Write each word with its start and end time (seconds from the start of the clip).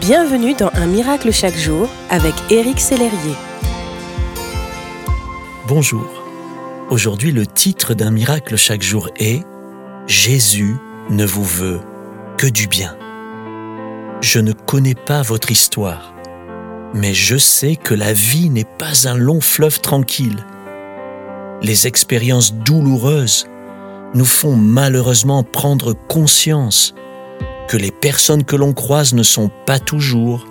Bienvenue 0.00 0.54
dans 0.54 0.70
Un 0.74 0.86
miracle 0.86 1.32
chaque 1.32 1.56
jour 1.56 1.88
avec 2.10 2.34
Éric 2.50 2.80
Sellerier. 2.80 3.34
Bonjour. 5.66 6.06
Aujourd'hui, 6.90 7.32
le 7.32 7.46
titre 7.46 7.94
d'un 7.94 8.10
miracle 8.10 8.56
chaque 8.56 8.82
jour 8.82 9.08
est 9.16 9.42
Jésus 10.06 10.76
ne 11.08 11.24
vous 11.24 11.44
veut 11.44 11.80
que 12.36 12.46
du 12.46 12.66
bien. 12.66 12.96
Je 14.20 14.38
ne 14.38 14.52
connais 14.52 14.94
pas 14.94 15.22
votre 15.22 15.50
histoire, 15.50 16.12
mais 16.92 17.14
je 17.14 17.36
sais 17.38 17.76
que 17.76 17.94
la 17.94 18.12
vie 18.12 18.50
n'est 18.50 18.64
pas 18.64 19.08
un 19.08 19.16
long 19.16 19.40
fleuve 19.40 19.80
tranquille. 19.80 20.44
Les 21.62 21.86
expériences 21.86 22.52
douloureuses 22.52 23.46
nous 24.14 24.26
font 24.26 24.56
malheureusement 24.56 25.42
prendre 25.42 25.94
conscience 25.94 26.95
que 27.68 27.76
les 27.76 27.90
personnes 27.90 28.44
que 28.44 28.56
l'on 28.56 28.72
croise 28.72 29.14
ne 29.14 29.22
sont 29.22 29.50
pas 29.66 29.78
toujours, 29.78 30.46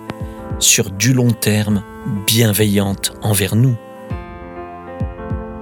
sur 0.58 0.90
du 0.90 1.12
long 1.12 1.30
terme, 1.30 1.82
bienveillantes 2.26 3.12
envers 3.22 3.56
nous. 3.56 3.76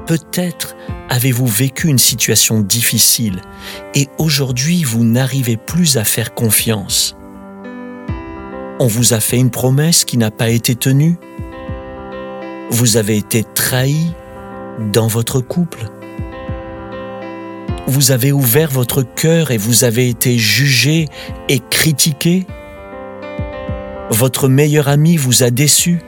Peut-être 0.06 0.76
avez-vous 1.08 1.46
vécu 1.46 1.88
une 1.88 1.98
situation 1.98 2.60
difficile 2.60 3.40
et 3.94 4.08
aujourd'hui 4.18 4.84
vous 4.84 5.04
n'arrivez 5.04 5.56
plus 5.56 5.96
à 5.96 6.04
faire 6.04 6.34
confiance. 6.34 7.16
On 8.80 8.86
vous 8.86 9.14
a 9.14 9.20
fait 9.20 9.38
une 9.38 9.50
promesse 9.50 10.04
qui 10.04 10.18
n'a 10.18 10.30
pas 10.30 10.50
été 10.50 10.74
tenue. 10.74 11.16
Vous 12.70 12.96
avez 12.96 13.16
été 13.16 13.44
trahi 13.44 14.12
dans 14.92 15.06
votre 15.06 15.40
couple 15.40 15.90
vous 17.86 18.10
avez 18.10 18.32
ouvert 18.32 18.70
votre 18.70 19.02
cœur 19.02 19.50
et 19.50 19.56
vous 19.56 19.84
avez 19.84 20.08
été 20.08 20.38
jugé 20.38 21.06
et 21.48 21.60
critiqué 21.70 22.46
Votre 24.10 24.48
meilleur 24.48 24.88
ami 24.88 25.16
vous 25.16 25.42
a 25.42 25.50
déçu 25.50 26.00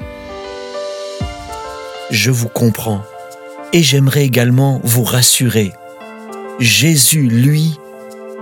Je 2.10 2.30
vous 2.30 2.48
comprends 2.48 3.02
et 3.72 3.82
j'aimerais 3.82 4.24
également 4.24 4.80
vous 4.84 5.04
rassurer. 5.04 5.72
Jésus, 6.58 7.28
lui, 7.28 7.78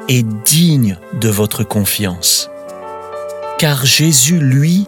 est 0.09 0.27
digne 0.45 0.99
de 1.21 1.29
votre 1.29 1.65
confiance. 1.65 2.51
Car 3.59 3.85
Jésus, 3.85 4.39
lui, 4.39 4.87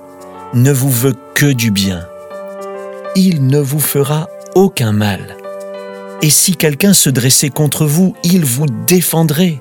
ne 0.55 0.73
vous 0.73 0.91
veut 0.91 1.15
que 1.35 1.47
du 1.47 1.71
bien. 1.71 2.07
Il 3.17 3.47
ne 3.47 3.59
vous 3.59 3.81
fera 3.81 4.29
aucun 4.55 4.93
mal. 4.93 5.36
Et 6.23 6.31
si 6.31 6.57
quelqu'un 6.57 6.95
se 6.95 7.11
dressait 7.11 7.51
contre 7.51 7.85
vous, 7.85 8.15
il 8.25 8.45
vous 8.45 8.67
défendrait. 8.87 9.61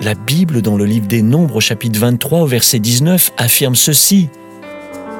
La 0.00 0.14
Bible, 0.14 0.62
dans 0.62 0.76
le 0.76 0.84
livre 0.84 1.06
des 1.06 1.22
Nombres, 1.22 1.60
chapitre 1.60 1.98
23, 1.98 2.40
au 2.40 2.46
verset 2.46 2.78
19, 2.78 3.32
affirme 3.36 3.74
ceci. 3.74 4.28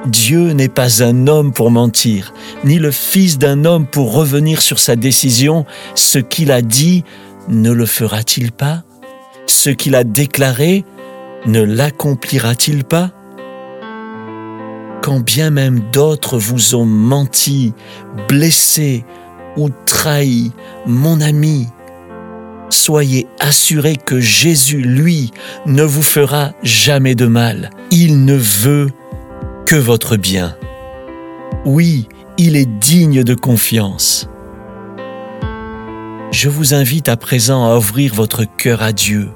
Dieu 0.06 0.52
n'est 0.52 0.68
pas 0.68 1.02
un 1.02 1.26
homme 1.26 1.52
pour 1.52 1.70
mentir, 1.70 2.32
ni 2.64 2.78
le 2.78 2.90
fils 2.90 3.38
d'un 3.38 3.64
homme 3.64 3.86
pour 3.86 4.14
revenir 4.14 4.62
sur 4.62 4.78
sa 4.78 4.96
décision. 4.96 5.66
Ce 5.94 6.18
qu'il 6.18 6.52
a 6.52 6.62
dit, 6.62 7.04
ne 7.48 7.72
le 7.72 7.86
fera-t-il 7.86 8.52
pas? 8.52 8.84
Ce 9.46 9.70
qu'il 9.70 9.94
a 9.94 10.04
déclaré, 10.04 10.84
ne 11.46 11.62
l'accomplira-t-il 11.62 12.84
pas? 12.84 13.10
Quand 15.08 15.20
bien 15.20 15.48
même 15.48 15.80
d'autres 15.90 16.36
vous 16.36 16.74
ont 16.74 16.84
menti, 16.84 17.72
blessé 18.28 19.06
ou 19.56 19.70
trahi, 19.86 20.52
mon 20.84 21.22
ami, 21.22 21.66
soyez 22.68 23.26
assuré 23.40 23.96
que 23.96 24.20
Jésus, 24.20 24.82
lui, 24.82 25.30
ne 25.64 25.82
vous 25.82 26.02
fera 26.02 26.52
jamais 26.62 27.14
de 27.14 27.24
mal. 27.24 27.70
Il 27.90 28.26
ne 28.26 28.34
veut 28.34 28.90
que 29.64 29.76
votre 29.76 30.18
bien. 30.18 30.54
Oui, 31.64 32.06
il 32.36 32.54
est 32.54 32.68
digne 32.68 33.24
de 33.24 33.34
confiance. 33.34 34.28
Je 36.32 36.50
vous 36.50 36.74
invite 36.74 37.08
à 37.08 37.16
présent 37.16 37.64
à 37.64 37.78
ouvrir 37.78 38.14
votre 38.14 38.44
cœur 38.44 38.82
à 38.82 38.92
Dieu, 38.92 39.30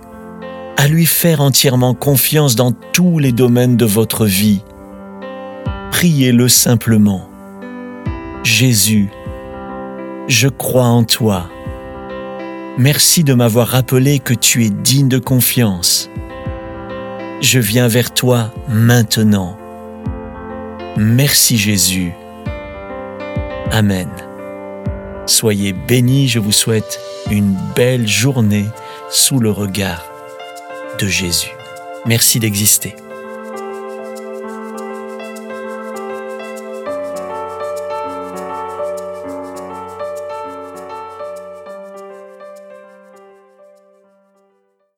à 0.77 0.87
lui 0.87 1.07
faire 1.07 1.41
entièrement 1.41 1.95
confiance 1.95 2.57
dans 2.57 2.73
tous 2.73 3.19
les 3.19 3.33
domaines 3.33 3.79
de 3.79 3.87
votre 3.87 4.27
vie 4.27 4.61
priez-le 6.03 6.49
simplement. 6.49 7.31
Jésus, 8.43 9.09
je 10.27 10.49
crois 10.49 10.87
en 10.87 11.05
toi. 11.05 11.49
Merci 12.77 13.23
de 13.23 13.35
m'avoir 13.35 13.69
rappelé 13.69 14.19
que 14.19 14.35
tu 14.35 14.65
es 14.65 14.71
digne 14.71 15.07
de 15.07 15.21
confiance. 15.21 16.11
Je 17.41 17.61
viens 17.61 17.87
vers 17.87 18.13
toi 18.13 18.53
maintenant. 18.69 19.57
Merci 20.97 21.57
Jésus. 21.57 22.11
Amen. 23.71 24.09
Soyez 25.27 25.73
bénis, 25.73 26.27
je 26.27 26.41
vous 26.41 26.51
souhaite 26.51 26.99
une 27.31 27.57
belle 27.77 28.09
journée 28.09 28.67
sous 29.09 29.39
le 29.39 29.53
regard 29.53 30.03
de 30.99 31.07
Jésus. 31.07 31.53
Merci 32.07 32.41
d'exister. 32.41 32.97